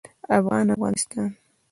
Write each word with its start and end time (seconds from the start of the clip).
افغان 0.37 0.65
او 0.69 0.73
افغانستان 0.77 1.29